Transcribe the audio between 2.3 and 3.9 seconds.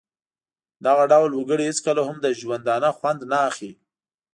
ژوندانه خوند نه اخلي.